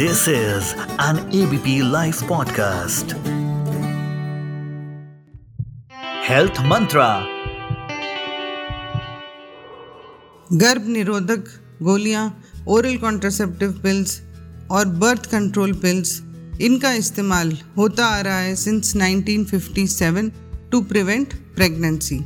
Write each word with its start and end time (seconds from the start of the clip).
This 0.00 0.28
is 0.28 0.74
an 0.98 1.18
ABP 1.28 1.82
Life 1.82 2.20
podcast. 2.20 3.10
Health 6.24 6.60
Mantra. 6.62 7.26
गर्भ 10.52 10.86
निरोधक 10.86 11.44
गोलियाँ 11.82 12.42
ओरल 12.68 12.96
कॉन्ट्रासेप्टिव 12.96 13.72
पिल्स 13.72 14.22
और 14.70 14.86
बर्थ 14.86 15.30
कंट्रोल 15.30 15.72
पिल्स 15.72 16.22
इनका 16.60 16.92
इस्तेमाल 16.92 17.58
होता 17.76 18.06
आ 18.06 18.20
रहा 18.20 18.38
है 18.38 18.56
सिंस 18.56 18.96
1957 18.96 20.30
टू 20.72 20.80
प्रिवेंट 20.80 21.34
प्रेगनेंसी 21.34 22.20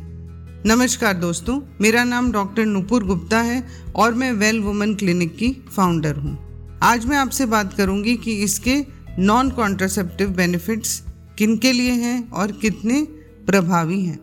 नमस्कार 0.66 1.14
दोस्तों, 1.14 1.60
मेरा 1.80 2.04
नाम 2.04 2.32
डॉक्टर 2.32 2.64
नुपुर 2.64 3.04
गुप्ता 3.04 3.40
है 3.40 3.68
और 3.96 4.14
मैं 4.14 4.32
वेल 4.32 4.60
वुमेन 4.60 4.94
क्लिनिक 4.94 5.36
की 5.36 5.52
फाउंडर 5.76 6.16
हूँ 6.16 6.43
आज 6.84 7.04
मैं 7.06 7.16
आपसे 7.16 7.44
बात 7.46 7.72
करूँगी 7.72 8.14
कि 8.16 8.32
इसके 8.44 8.74
नॉन 9.18 9.50
कॉन्ट्रासेप्टिव 9.50 10.30
बेनिफिट्स 10.30 10.90
किन 11.38 11.56
के 11.58 11.72
लिए 11.72 11.90
हैं 11.90 12.30
और 12.30 12.52
कितने 12.52 13.00
प्रभावी 13.46 14.00
हैं। 14.00 14.16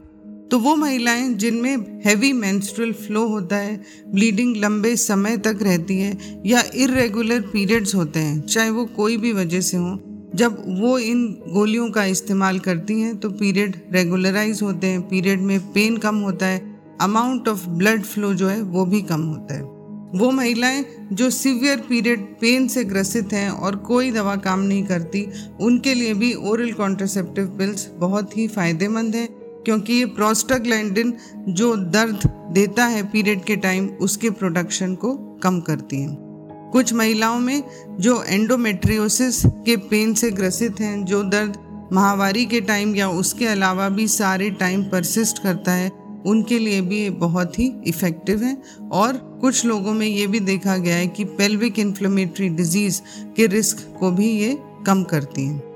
तो 0.50 0.60
वो 0.60 0.76
महिलाएँ 0.76 1.28
जिनमें 1.34 2.02
हैवी 2.05 2.32
मेंस्ट्रुअल 2.34 2.92
फ्लो 2.94 3.26
होता 3.28 3.58
है 3.58 3.82
ब्लीडिंग 4.14 4.55
लंबे 4.58 4.96
समय 4.98 5.38
तक 5.38 5.60
रहती 5.62 5.98
है 5.98 6.42
या 6.46 6.64
इरेगुलर 6.76 7.42
पीरियड्स 7.42 7.96
होते 7.96 8.20
हैं, 8.20 8.42
चाहे 8.42 8.70
वो 8.70 8.86
कोई 8.86 9.18
भी 9.18 9.34
वजह 9.34 9.62
से 9.62 9.78
हो, 9.78 9.98
जब 10.36 10.64
वो 10.82 10.98
इन 11.00 11.28
गोलियों 11.48 11.90
का 11.91 12.05
इस्तेमाल 12.05 12.60
करती 12.60 13.02
हैं 13.02 13.18
तो 13.18 13.30
पीरियड 13.32 13.82
रेगुलराइज 13.91 14.62
होते 14.62 14.88
हैं 14.88 15.02
पीरियड 15.02 15.41
में 15.41 15.60
पेन 15.74 15.98
कम 15.98 16.16
होता 16.20 16.46
है 16.46 16.64
अमाउंट 17.02 17.48
ऑफ़ 17.48 17.70
ब्लड 17.70 18.04
फ्लो 18.04 18.34
जो 18.34 18.48
है 18.48 18.62
वो 18.62 18.86
भी 18.86 19.02
कम 19.02 19.22
होता 19.22 19.54
है। 19.54 19.80
वो 20.16 20.32
महिलाएँ 20.32 20.86
जो 21.14 21.30
सीवियर 21.30 21.78
पीरियड 21.78 22.20
पेन 22.20 22.68
से 22.68 22.84
ग्रसित 22.84 23.34
हैं 23.34 23.49
और 23.49 23.76
कोई 23.76 24.12
दवा 24.12 24.35
काम 24.35 24.60
नहीं 24.60 24.84
करती, 24.84 25.27
उनके 25.62 25.94
लिए 25.94 26.13
भी 26.13 26.34
ओरल 26.34 26.72
कॉन्ट्रासेप्टिव 26.72 27.46
पिल्स 27.46 27.88
बहुत 27.94 28.38
ही 28.38 28.48
फ़ायदेमंद 28.48 29.16
हैं, 29.16 29.27
क्योंकि 29.66 29.94
ये 29.94 30.05
प्रोस्टाग्लैंडिन 30.05 31.13
जो 31.50 31.76
दर्द 31.76 32.20
देता 32.52 32.85
है 32.85 33.04
पीरियड 33.04 33.44
के 33.44 33.55
टाइम 33.55 33.88
उसके 33.88 34.30
प्रोडक्शन 34.30 34.96
को 34.96 35.16
कम 35.44 35.60
करती 35.62 36.02
हैं। 36.02 36.70
कुछ 36.74 36.94
महिलाओं 36.94 37.40
में 37.40 37.63
जो 38.00 38.24
एंडोमेट्रियोसिस 38.24 39.46
के 39.46 39.78
पेन 39.78 40.13
से 40.13 40.32
ग्रसित 40.32 40.80
हैं, 40.80 41.05
जो 41.05 41.24
दर्द 41.24 41.57
महावारी 41.94 42.46
के 42.46 42.62
टाइम 42.62 42.96
या 42.96 43.10
उसके 43.10 43.46
अलावा 43.46 43.90
भी 43.90 44.07
सारे 44.07 44.50
टाइम 44.50 44.84
परसिस्ट 44.84 45.44
करता 45.44 45.72
है 45.72 46.01
उनके 46.26 46.60
लिए 46.60 46.82
भी 46.82 47.10
बहुत 47.10 47.60
ही 47.60 47.72
इफ़ेक्टिव 47.88 48.44
है। 48.44 48.62
और 48.91 49.18
कुछ 49.41 49.66
लोगों 49.66 49.94
में 49.94 50.08
ये 50.08 50.28
भी 50.28 50.40
देखा 50.40 50.78
गया 50.78 50.96
है 50.96 51.08
कि 51.08 51.24
पेल्विक 51.24 51.80
इन्फ्लेमेटरी 51.80 52.50
डिज़ीज़ 52.50 53.02
के 53.36 53.48
रिस्क 53.48 53.78
को 54.00 54.12
भी 54.12 54.30
ये 54.32 54.58
कम 54.86 55.04
करती 55.04 55.46
हैं। 55.46 55.72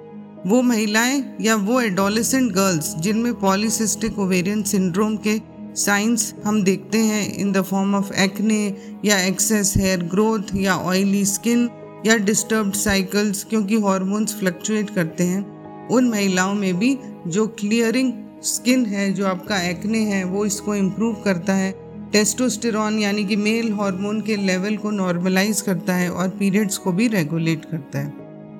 वो 0.47 0.61
महिलाएँ 0.61 1.23
या 1.41 1.55
वो 1.55 1.81
एडोलेसेंट 1.81 2.51
गर्ल्स 2.51 2.95
जिनमें 2.95 3.33
पॉलीसिस्टिक 3.33 4.19
ओवेरियन 4.19 4.63
सिंड्रोम 4.63 5.17
के 5.17 5.39
साइंस 5.75 6.33
हम 6.45 6.63
देखते 6.63 6.97
हैं 6.97 7.33
in 7.33 7.51
the 7.51 7.61
form 7.61 7.95
of 7.95 8.13
acne 8.13 8.75
या 9.05 9.19
एक्सेस 9.19 9.73
हेयर 9.77 10.03
ग्रोथ 10.03 10.55
या 10.55 10.75
ऑयली 10.75 11.25
स्किन 11.25 11.69
या 12.05 12.17
डिस्टर्ब्ड 12.17 12.73
साइकिल्स 12.73 13.43
क्योंकि 13.43 13.75
हॉर्मोन्स 13.75 14.35
फ्लक्चुएट 14.35 14.89
करते 14.89 15.23
हैं, 15.23 15.87
उन 15.87 16.09
महिलाओं 16.09 16.53
में 16.53 16.77
भी 16.79 16.97
जो 17.27 17.47
क्लियरिंग 17.47 18.13
स्किन 18.45 18.85
है, 18.85 19.11
जो 19.13 19.25
आपका 19.27 19.61
एक्ने 19.61 19.99
है, 19.99 20.23
वो 20.23 20.45
इसको 20.45 20.75
इम्प्रूव 20.75 21.13
करता 21.15 21.53
है। 21.53 21.73
टेस्टोस्टेरॉन 22.11 22.99
यानी 22.99 23.23
कि 23.25 23.35
मेल 23.35 23.71
हार्मोन 23.73 24.19
के 24.21 24.35
लेवल 24.37 24.75
को 24.77 24.91
नॉर्मलाइज 24.91 25.61
करता 25.61 25.93
है 25.93 26.09
और 26.09 26.27
पीरियड्स 26.29 26.77
को 26.77 26.91
भी 26.91 27.07
रेगुलेट 27.07 27.65
करता 27.65 27.99
है। 27.99 28.13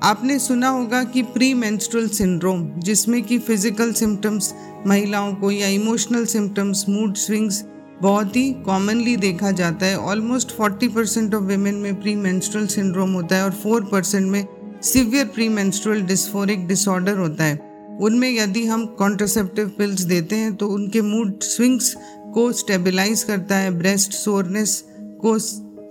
आपने 0.04 0.38
सुना 0.40 0.70
होगा 0.70 1.04
कि 1.04 1.22
प्री 1.24 1.54
मेंस्ट्रुअल 1.54 2.08
सिंड्रोम 2.08 2.66
जिसमें 2.80 3.22
कि 3.24 3.38
फ़िज़िकल 3.40 3.94
सिम्टम्स 3.94 4.54
महिलाओं 4.88 5.34
को 5.34 5.52
या 5.52 5.68
इमोशनल 5.68 6.26
सिम्टम्स 6.26 6.86
मूड 6.90 7.16
स्विंग्स 7.16 7.64
बहुत 8.02 8.36
ही 8.36 8.52
कॉमनली 8.66 9.16
देखा 9.18 9.52
जाता 9.52 9.86
है। 9.86 9.98
ऑलमोस्ट 10.00 10.52
40 10.52 10.88
परसेंट 10.88 11.36
ऑफ़ 11.36 11.44
वेमेन 11.44 11.76
में 11.76 12.02
प्री 12.02 12.16
मेंस्ट्रुअल 12.16 12.68
सिंड्रोम 12.68 13.14
होता 13.14 13.36
है 13.36 13.44
और 13.44 13.54
4 13.64 13.90
परसेंट 13.92 14.28
में 14.32 14.46
severe 14.84 15.26
pre 15.26 15.50
menstrual 15.50 16.02
dysphoric 16.02 16.68
disorder 16.68 17.18
होता 17.18 17.44
है। 17.44 17.75
उनमें 18.02 18.30
यदि 18.32 18.66
हम 18.66 18.86
कॉन्ट्रासेप्टिव 18.86 19.72
पिल्स 19.78 20.02
देते 20.02 20.36
हैं 20.36 20.56
तो 20.56 20.68
उनके 20.68 21.02
मूड 21.02 21.40
स्विंग्स 21.42 21.96
को 22.34 22.52
स्टेबलाइज 22.52 23.24
करता 23.24 23.56
है 23.56 23.72
ब्रेस्ट 23.72 24.14
सोरनेस 24.14 24.84
को 25.26 25.38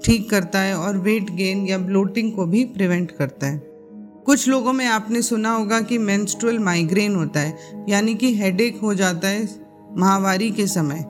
ठीक 0.04 0.28
करता 0.30 0.60
है 0.60 0.76
और 0.78 0.98
वेट 0.98 1.30
गेन 1.30 1.66
या 1.66 1.78
ब्लोटिंग 1.78 2.32
को 2.32 2.46
भी 2.46 2.64
प्रिवेंट 2.64 3.10
करता 3.10 3.46
है। 3.46 3.62
कुछ 4.26 4.48
लोगों 4.48 4.72
में 4.72 4.84
आपने 4.86 5.22
सुना 5.22 5.50
होगा 5.50 5.80
कि 5.80 5.98
मेंस्ट्रुअल 5.98 6.58
माइग्रेन 6.58 7.14
होता 7.16 7.40
है, 7.40 7.84
यानी 7.88 8.14
कि 8.14 8.34
हेडेक 8.34 8.80
हो 8.82 8.94
जाता 8.94 9.28
है 9.28 9.48
महावारी 9.96 10.50
के 10.50 10.66
समय, 10.66 11.04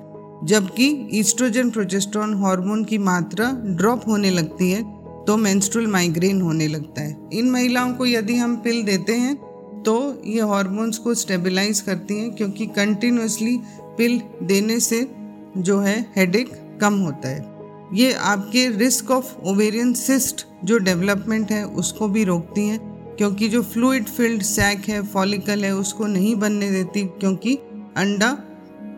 जबकि 0.45 1.09
ईस्ट्रोजन 1.13 1.71
प्रोजेस्ट्रॉन 1.71 2.35
हार्मोन 2.35 2.85
की 2.85 2.99
मात्रा 2.99 3.51
ड्रॉप 3.67 4.07
होने 4.09 4.31
लगती 4.31 4.71
है 4.71 4.83
तो 5.25 5.37
मेंस्ट्रुअल 5.37 5.87
माइग्रेन 5.87 6.41
होने 6.43 6.67
लगता 6.69 7.03
है। 7.03 7.17
इन 7.33 7.51
महिलाओं 7.51 7.93
को 7.95 8.07
यदि 8.07 8.37
हम 8.37 8.57
पिल 8.57 8.83
देते 8.83 9.13
हैं 9.13 9.35
तो 9.85 10.23
ये 10.27 10.41
हॉर्मोन्स 10.41 10.99
को 10.99 11.15
स्टेबलाइज 11.15 11.81
करती 11.81 12.19
हैं 12.19 12.31
क्योंकि 12.31 12.67
कंटिन्यूसली 12.67 13.59
पिल 13.99 14.21
देने 14.43 14.81
से 14.81 15.11
जो 15.57 15.79
है 15.81 16.13
हेडेक 16.17 16.79
कम 16.81 16.95
होता 16.95 17.29
है। 17.29 17.55
ये 17.95 18.13
आपके 18.13 18.69
रिस्क 18.69 19.11
ऑफ़ 19.11 19.35
ओवेरियन 19.45 19.93
सिस्ट 19.93 20.47
जो 20.65 20.79
डेवलपमेंट 20.79 21.51
है, 21.51 21.65
उसको 21.67 22.09
भी 22.09 22.25
रोकती 22.25 22.67
हैं 22.67 22.79
क्योंकि 23.17 23.49
जो 23.49 23.63
फ्लूइड 23.63 24.05
फिल्ड 24.05 24.43
सैक 24.43 24.89
है 24.89 25.03
फॉलिकल 25.03 25.65
है, 25.65 25.75
उसको 25.75 26.07
नहीं 26.07 26.37
बनने 26.37 26.71
देती 26.71 27.05
क्योंकि 27.05 27.55
अंडा 27.97 28.39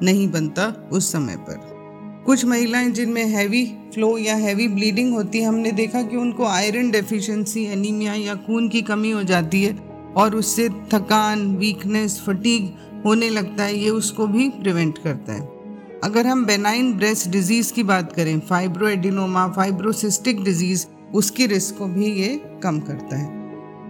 नहीं 0.03 0.31
बनता 0.31 0.89
उस 0.93 1.13
समय 1.13 1.37
पर। 1.37 1.77
कुछ 2.27 2.45
महिलाएँ 2.45 2.91
जिनमें 2.91 3.25
हैवी 3.25 3.65
फ्लो 3.95 4.19
या 4.19 4.35
हैवी 4.35 4.69
ब्लीडिंग 4.69 5.15
होती 5.15 5.39
है, 5.39 5.47
हमने 5.47 5.73
देखा 5.73 6.03
कि 6.03 6.17
उनको 6.17 6.45
आयरन 6.45 6.91
डेफिशिएंसी 6.91 7.65
एनीमिया 7.65 8.15
या 8.15 8.35
खून 8.35 8.69
की 8.69 8.83
कमी 8.83 9.11
हो 9.11 9.23
जाती 9.23 9.63
है। 9.65 9.86
और 10.17 10.37
उससे 10.37 10.69
थकान 10.93 11.47
वीकनेस 11.57 12.21
फटीग 12.27 12.69
होने 13.05 13.29
लगता 13.31 13.65
है, 13.65 13.77
ये 13.77 13.91
उसको 13.91 14.27
भी 14.27 14.49
प्रिवेंट 14.51 14.99
करता 14.99 15.33
है। 15.33 15.55
अगर 16.05 16.27
हम 16.27 16.45
बेनाइन 16.47 16.93
ब्रेस्ट 16.93 17.29
डिज़ीज़ 17.29 17.73
की 17.73 17.83
बात 17.83 18.13
करें 18.13 18.39
फाइब्रो 18.41 18.89
एडिनोमा 18.89 19.47
फाइब्रोसिस्टिक 19.49 20.43
डिज़ीज़ 20.45 20.87
उसकी 21.15 21.47
रिस्क 21.47 21.79
को 21.79 21.87
भी 21.87 22.13
ये 22.13 22.37
कम 22.63 22.81
करता 22.81 23.17
है। 23.17 23.29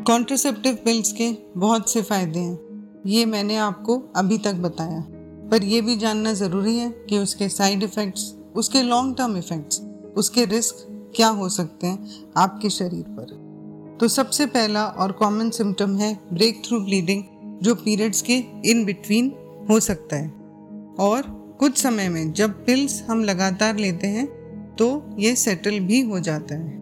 कॉन्ट्रासेप्टिव 0.07 0.79
पिल्स 0.85 1.13
के 1.13 1.31
बहुत 1.57 1.91
से 1.91 2.03
फ़ायदे 2.03 2.39
हैं, 2.39 2.59
ये 3.07 3.25
मैंने 3.27 3.57
आपको 3.57 3.99
अभी 4.17 4.39
तक 4.39 4.55
बताया। 4.55 5.05
पर 5.51 5.65
यह 5.65 5.83
भी 5.83 5.97
जानना 5.97 6.33
ज़रूरी 6.33 6.77
है 6.79 6.89
कि 7.11 7.19
उसके 7.19 7.49
साइड 7.49 7.83
इफ़ेक्ट्स 7.83 8.33
उसके 8.57 8.83
लॉन्ग 8.83 9.17
टर्म 9.17 9.37
इफ़ेक्ट्स 9.37 9.81
उसके 10.17 10.45
रिस्क 10.45 10.87
क्या 11.17 11.29
हो 11.29 11.49
सकते 11.49 11.87
हैं 11.87 12.25
आपके 12.37 12.71
शरीर 12.71 13.05
पर। 13.09 13.46
तो 14.01 14.09
सबसे 14.09 14.47
पहला 14.47 14.85
और 14.85 15.13
कॉमन 15.13 15.51
सिम्टम 15.51 15.97
है 15.97 16.19
ब्रेक 16.33 16.63
थ्रू 16.67 16.81
ब्लीडिंग 16.81 17.23
जो 17.63 17.75
पीरियड्स 17.75 18.23
के 18.23 18.45
इन 18.65 18.85
बिटवीन 18.85 19.33
हो 19.71 19.81
सकता 19.81 20.17
है। 20.17 20.29
और 20.99 21.23
कुछ 21.61 21.83
समय 21.83 22.09
में 22.09 22.33
जब 22.33 22.65
पिल्स 22.67 23.03
हम 23.11 23.25
लगातार 23.25 23.77
लेते 23.77 24.07
हैं 24.07 24.27
तो 24.77 25.11
ये 25.19 25.37
सेटल 25.37 25.81
भी 25.81 26.01
हो 26.01 26.21
जाता 26.21 26.55
है। 26.55 26.79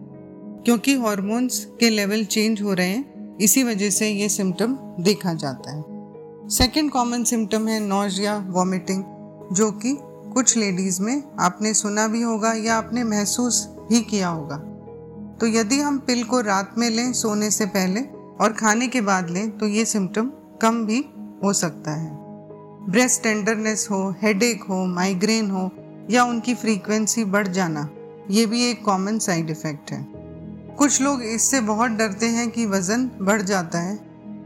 क्योंकि 0.65 0.93
हॉर्मोन्स 0.93 1.67
के 1.79 1.89
लेवल 1.89 2.25
चेंज 2.25 2.61
हो 2.61 2.73
रहे 2.73 2.87
हैं, 2.87 3.37
इसी 3.37 3.63
वजह 3.63 3.89
से 3.89 4.09
ये 4.09 4.29
सिम्टम 4.29 4.77
देखा 4.99 5.33
जाता 5.33 5.75
है। 5.75 5.83
सेकेंड 6.49 6.91
कॉमन 6.91 7.23
सिम्टम 7.23 7.67
है 7.67 7.79
नोजिया 7.79 8.45
वॉमिटिंग 8.49 9.03
जो 9.53 9.71
कि 9.71 9.97
कुछ 10.01 10.57
लेडीज़ 10.57 11.01
में 11.01 11.23
आपने 11.39 11.73
सुना 11.73 12.07
भी 12.07 12.21
होगा 12.21 12.53
या 12.53 12.75
आपने 12.75 13.03
महसूस 13.03 13.67
भी 13.89 14.01
किया 14.01 14.27
होगा। 14.27 14.71
तो 15.39 15.47
यदि 15.47 15.79
हम 15.79 15.97
पिल 15.99 16.23
को 16.23 16.39
रात 16.41 16.75
में 16.77 16.89
लें, 16.89 17.11
सोने 17.13 17.49
से 17.51 17.65
पहले, 17.67 18.01
और 18.41 18.53
खाने 18.53 18.87
के 18.87 19.01
बाद 19.01 19.29
लें 19.29 19.57
तो 19.57 19.67
ये 19.67 19.85
सिम्टम 19.85 20.31
कम 20.61 20.85
भी 20.85 20.99
हो 21.43 21.53
सकता 21.53 21.91
है। 21.91 22.09
ब्रेस्ट 22.89 23.21
टेंडरनेस 23.23 23.87
हो 23.91 24.09
हेडेक 24.21 24.63
हो 24.63 24.85
माइग्रेन 24.85 25.51
हो, 25.51 25.69
या 26.09 26.23
उनकी 26.23 26.53
फ्रीक्वेंसी 26.55 27.23
बढ़ 27.25 27.47
जाना, 27.47 27.87
ये 28.29 28.45
भी 28.45 28.63
एक 28.63 28.83
कॉमन 28.85 29.19
साइड 29.19 29.49
इफ़ेक्ट 29.49 29.91
है। 29.91 30.05
कुछ 30.77 31.01
लोग 31.01 31.21
इससे 31.23 31.61
बहुत 31.63 31.91
डरते 31.91 32.25
हैं 32.27 32.49
कि 32.51 32.65
वज़न 32.65 33.09
बढ़ 33.21 33.41
जाता 33.41 33.79
है 33.79 33.95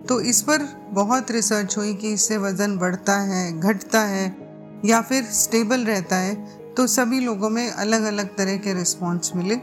तो 0.08 0.20
इस 0.22 0.42
पर 0.42 0.64
बहुत 0.92 1.32
रिसर्च 1.32 1.78
हुई 1.78 1.94
कि 1.94 2.12
इससे 2.14 2.38
वज़न 2.38 2.78
बढ़ता 2.78 3.20
है, 3.22 3.60
घटता 3.60 4.02
है, 4.02 4.36
या 4.86 5.02
फिर 5.02 5.24
स्टेबल 5.24 5.86
रहता 5.86 6.16
है 6.16 6.36
तो 6.74 6.86
सभी 6.88 7.20
लोगों 7.20 7.50
में 7.50 7.70
अलग 7.70 8.04
अलग 8.04 8.36
तरह 8.38 8.58
के 8.58 8.74
रिस्पॉन्स 8.74 9.32
मिले। 9.36 9.56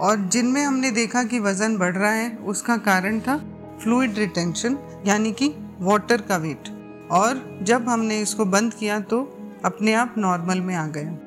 और 0.00 0.28
जिनमें 0.32 0.62
हमने 0.62 0.90
देखा 0.90 1.22
कि 1.24 1.38
वज़न 1.40 1.76
बढ़ 1.78 1.96
रहा 1.96 2.12
है, 2.12 2.30
उसका 2.36 2.76
कारण 2.78 3.20
था 3.20 3.36
फ्लूड 3.82 4.18
रिटेंशन 4.18 4.78
यानी 5.06 5.32
कि 5.32 5.48
वाटर 5.80 6.20
का 6.20 6.36
वेट 6.36 6.68
और 7.12 7.42
जब 7.62 7.88
हमने 7.88 8.20
इसको 8.20 8.44
बंद 8.46 8.74
किया 8.74 8.98
तो 9.00 9.20
अपने 9.64 9.92
आप 9.94 10.14
नॉर्मल 10.18 10.60
में 10.60 10.74
आ 10.74 10.86
गया। 10.86 11.18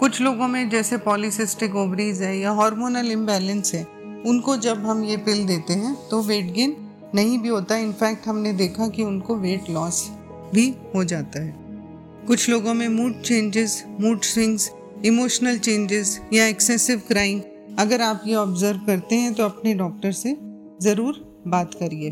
कुछ 0.00 0.20
लोगों 0.20 0.48
में 0.48 0.68
जैसे 0.70 0.96
पॉलीसिस्टिक 0.98 1.76
ओवरीज 1.76 2.22
है 2.22 2.36
या 2.38 2.52
हार्मोनल 2.52 3.10
इम्बैलेंस 3.12 3.74
है, 3.74 3.84
उनको 4.26 4.56
जब 4.58 4.86
हम 4.86 5.04
ये 5.04 5.16
पिल 5.18 5.46
देते 5.46 5.72
हैं 5.74 5.94
तो 6.10 6.22
वेट 6.22 6.52
गेन 6.52 6.76
नहीं 7.14 7.38
भी 7.38 7.48
होता। 7.48 7.76
इनफैक्ट 7.76 8.26
हमने 8.28 8.52
देखा 8.52 8.88
कि 8.88 9.02
उनको 9.02 9.36
वेट 9.36 9.70
लॉस 9.70 10.06
भी 10.54 10.68
हो 10.94 11.04
जाता 11.04 11.42
है। 11.42 11.54
कुछ 12.26 12.48
लोगों 12.48 12.74
में 12.74 12.88
mood 12.88 13.20
changes 13.22 13.82
mood 14.00 14.22
swings 14.24 14.70
emotional 15.04 15.58
changes 15.58 16.18
या 16.32 16.46
एक्सेसिव 16.46 17.02
क्राइम 17.08 17.40
अगर 17.78 18.00
आप 18.02 18.22
ये 18.26 18.34
ऑब्ज़र्व 18.34 18.78
करते 18.86 19.14
हैं 19.14 19.32
तो 19.34 19.44
अपने 19.44 19.72
डॉक्टर 19.74 20.12
से 20.12 20.36
ज़रूर 20.82 21.14
बात 21.48 21.74
करिए। 21.74 22.10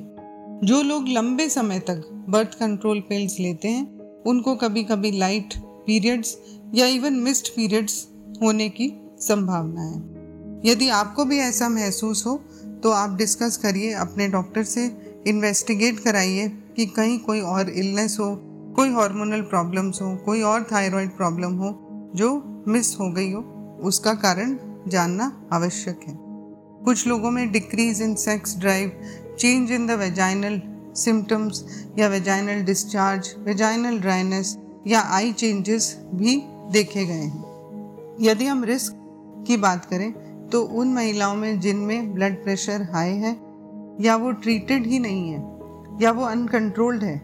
जो 0.64 0.80
लोग 0.82 1.08
लंबे 1.08 1.48
समय 1.48 1.78
तक 1.80 2.02
बर्थ 2.28 2.58
कंट्रोल 2.58 3.00
पिल्स 3.00 3.38
लेते 3.40 3.68
हैं, 3.68 4.22
उनको 4.22 4.54
कभी 4.56 4.82
कभी 4.84 5.10
लाइट 5.10 5.54
पीरियड्स 5.86 6.36
या 6.74 6.86
इवन 6.88 7.14
मिस्ड 7.20 7.48
पीरियड्स 7.48 8.06
होने 8.42 8.68
की 8.70 8.92
संभावना 9.20 9.82
है। 9.82 10.70
यदि 10.70 10.88
आपको 10.90 11.24
भी 11.24 11.38
ऐसा 11.38 11.68
महसूस 11.68 12.24
हो 12.26 12.36
तो 12.82 12.90
आप 12.90 13.16
डिस्कस 13.16 13.56
करिए, 13.56 13.92
अपने 13.94 14.28
डॉक्टर 14.28 14.62
से 14.64 14.84
इन्वेस्टिगेट 15.26 16.00
कराइए 16.00 16.48
कि 16.76 16.86
कहीं 16.88 17.18
कोई 17.18 17.40
और 17.42 17.70
इलनेस 17.70 18.16
हो, 18.20 18.34
कोई 18.76 18.90
हार्मोनल 18.90 19.42
प्रॉब्लम्स 19.42 20.02
हो, 20.02 20.14
कोई 20.16 20.42
और 20.42 20.66
थायराइड 20.72 21.16
प्रॉब्लम 21.16 21.54
हो, 21.54 21.72
जो 22.16 22.62
मिस 22.68 22.94
हो 23.00 23.10
गई 23.12 23.30
हो, 23.32 23.40
उसका 23.82 24.14
कारण 24.16 24.56
जानना 24.88 25.48
आवश्यक 25.52 26.00
है। 26.08 26.14
कुछ 26.84 27.06
लोगों 27.06 27.30
में 27.30 27.50
decrease 27.52 28.02
in 28.02 28.14
sex 28.14 28.56
drive 28.58 28.92
change 29.38 29.70
in 29.72 29.86
the 29.86 29.90
vaginal 29.90 30.60
symptoms 30.96 31.64
या 31.98 32.08
वेजाइनल 32.08 32.62
डिस्चार्ज 32.62 33.34
वेजाइनल 33.38 33.98
ड्राइनेस 33.98 34.56
या 34.86 35.00
आई 35.00 35.32
चेंजेस 35.32 35.96
भी 36.14 36.36
देखे 36.72 37.04
गए 37.04 37.12
हैं। 37.12 38.16
यदि 38.20 38.46
हम 38.46 38.64
रिस्क 38.64 38.94
की 39.46 39.56
बात 39.56 39.84
करें 39.84 40.12
तो 40.48 40.62
उन 40.62 40.92
महिलाओं 40.92 41.34
में 41.34 41.60
जिनमें 41.60 42.14
ब्लड 42.14 42.42
प्रेशर 42.44 42.82
हाई 42.92 43.10
है, 43.10 43.36
या 44.00 44.16
वो 44.16 44.32
ट्रीटेड 44.32 44.86
ही 44.86 44.98
नहीं 44.98 45.30
है, 45.30 45.38
या 46.02 46.10
वो 46.10 46.24
अनकंट्रोल्ड 46.24 47.02
है, 47.02 47.16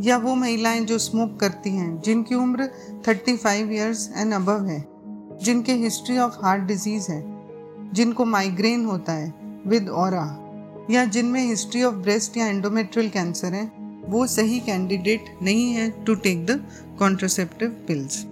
या 0.00 0.16
वो 0.16 0.34
महिलाएँ 0.34 0.80
जो 0.80 0.98
स्मोक 0.98 1.38
करती 1.40 1.70
हैं, 1.70 2.00
जिनकी 2.00 2.34
उम्र 2.34 2.68
35 3.06 3.36
फाइव 3.36 3.72
ईयर्स 3.72 4.10
एंड 4.16 4.32
अबव 4.32 4.66
है 4.66 4.80
जिनके 5.42 5.72
हिस्ट्री 5.74 6.18
ऑफ़ 6.18 6.38
हार्ट 6.42 6.62
डिज़ीज़ 6.62 7.10
है, 7.12 7.22
जिनको 7.92 8.24
माइग्रेन 8.24 8.84
होता 8.84 9.12
है 9.12 9.32
विद 9.66 9.88
और 9.88 10.14
या 10.90 11.04
जिनमें 11.04 11.40
हिस्ट्री 11.46 11.82
ऑफ़ 11.82 11.94
ब्रेस्ट 11.94 12.36
या 12.36 12.46
एंडोमेट्रियल 12.46 13.08
कैंसर 13.10 13.54
है, 13.54 13.70
वो 14.04 14.26
सही 14.26 14.60
कैंडिडेट 14.60 15.24
नहीं 15.42 15.72
है 15.72 15.90
to 16.04 16.14
take 16.16 16.44
the 16.46 16.60
contraceptive 16.98 17.68
pills 17.88 18.24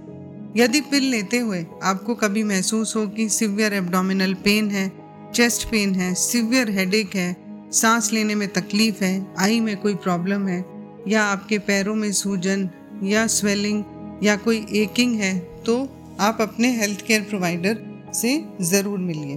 यदि 0.56 0.80
पिल 0.80 1.04
लेते 1.04 1.38
हुए 1.38 1.64
आपको 1.82 2.14
कभी 2.14 2.42
महसूस 2.42 2.94
हो 2.96 3.06
कि 3.06 3.28
सिवियर 3.28 3.74
एब्डोमिनल 3.74 4.34
पेन 4.34 4.70
है 4.70 4.90
चेस्ट 5.34 5.68
पेन 5.70 5.94
है 5.94 6.12
सिवियर 6.14 6.70
हेडेक 6.70 7.14
है, 7.14 7.36
सांस 7.72 8.12
लेने 8.12 8.34
में 8.34 8.48
तकलीफ़ 8.48 9.02
है, 9.04 9.26
आई 9.38 9.60
में 9.60 9.76
कोई 9.76 9.94
प्रॉब्लम 9.94 10.46
है, 10.48 10.64
या 11.08 11.24
आपके 11.24 11.58
पैरों 11.58 11.94
में 11.94 12.10
सूजन, 12.12 12.68
या 13.02 13.26
स्वेलिंग 13.26 13.84
या 14.22 14.36
कोई 14.36 14.64
एकिंग 14.74 15.14
है 15.14 15.38
तो 15.66 15.76
आप 16.20 16.38
अपने 16.40 16.68
हेल्थ 16.76 17.04
केयर 17.06 17.20
प्रोवाइडर 17.22 17.76
से 18.14 18.30
ज़रूर 18.60 18.98
मिलिए। 18.98 19.36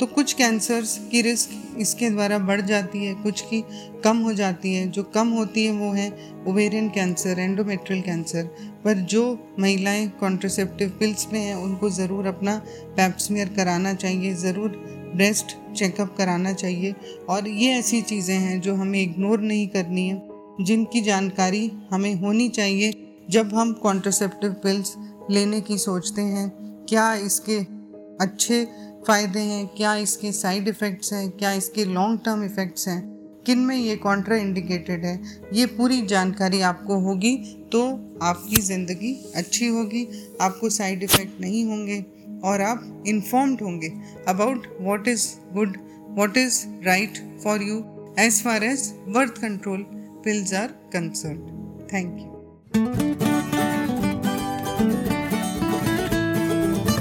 तो 0.00 0.06
कुछ 0.06 0.32
कैंसर्स 0.32 0.96
की 1.10 1.20
रिस्क 1.22 1.50
इसके 1.80 2.08
द्वारा 2.10 2.38
बढ़ 2.38 2.60
जाती 2.60 3.04
है, 3.04 3.14
कुछ 3.14 3.40
की 3.40 3.62
कम 4.04 4.16
हो 4.16 4.32
जाती 4.32 4.74
है। 4.74 4.86
जो 4.90 5.02
कम 5.14 5.28
होती 5.28 5.64
है 5.64 5.72
वो 5.72 5.90
है 5.92 6.08
ओवेरियन 6.48 6.88
कैंसर 6.88 7.38
एंडोमेट्रियल 7.38 8.02
कैंसर 8.02 8.44
पर 8.84 8.98
जो 9.06 9.22
महिलाएँ 9.60 10.06
कॉन्ट्रोसेप्टिव 10.20 10.92
पिल्स 11.00 11.26
में 11.32 11.40
हैं, 11.40 11.54
उनको 11.54 11.90
ज़रूर 11.90 12.26
अपना 12.26 12.56
पैप्समियर 12.96 13.48
कराना 13.56 13.94
चाहिए, 13.94 14.34
ज़रूर 14.34 14.68
ब्रेस्ट 15.16 15.56
चेकअप 15.76 16.14
कराना 16.18 16.52
चाहिए। 16.54 16.94
और 17.28 17.48
ये 17.48 17.72
ऐसी 17.72 18.02
चीज़ें 18.02 18.36
हैं 18.36 18.60
जो 18.60 18.74
हमें 18.74 19.00
इग्नोर 19.02 19.40
नहीं 19.42 19.66
करनी 19.68 20.08
है, 20.08 20.20
जिनकी 20.60 21.00
जानकारी 21.00 21.70
हमें 21.90 22.14
होनी 22.14 22.48
चाहिए 22.50 22.92
जब 23.30 23.54
हम 23.54 23.72
कॉन्ट्रोसेप्टिव 23.72 24.52
पिल्स 24.62 24.94
लेने 25.30 25.60
की 25.60 25.78
सोचते 25.78 26.22
हैं, 26.22 26.48
क्या 26.88 27.12
इसके 27.16 27.58
अच्छे 28.20 28.64
फ़ायदे 29.06 29.40
हैं, 29.40 29.66
क्या 29.68 29.94
इसके 29.96 30.32
साइड 30.32 30.68
इफ़ेक्ट्स 30.68 31.12
हैं, 31.12 31.28
क्या 31.30 31.52
इसके 31.52 31.84
लॉन्ग 31.86 32.20
टर्म 32.24 32.44
इफ़ेक्ट्स 32.44 32.88
हैं, 32.88 33.02
किन 33.46 33.58
में 33.58 33.76
ये 33.76 33.96
कॉन्ट्रा 33.96 34.36
इंडिकेटेड 34.36 35.04
है, 35.04 35.20
ये 35.52 35.66
पूरी 35.68 36.00
जानकारी 36.06 36.60
आपको 36.62 36.98
होगी 37.00 37.36
तो 37.72 37.82
आपकी 38.22 38.60
ज़िंदगी 38.62 39.14
अच्छी 39.36 39.66
होगी, 39.68 40.06
आपको 40.40 40.70
साइड 40.70 41.02
इफ़ेक्ट 41.02 41.40
नहीं 41.40 41.64
होंगे 41.64 42.04
और 42.44 42.60
आप 42.62 43.04
इन्फॉर्म्ड 43.06 43.62
होंगे 43.62 43.92
about 44.28 44.66
what 44.80 45.08
is 45.08 45.26
good 45.54 45.76
what 46.18 46.36
is 46.36 46.64
right 46.86 47.18
for 47.44 47.62
you 47.62 47.82
as 48.18 48.42
far 48.44 48.64
as 48.64 48.88
birth 49.08 49.40
control 49.40 49.84
pills 50.24 50.54
are 50.54 50.74
concern 50.92 51.86
thank 51.92 52.18
you 52.18 53.23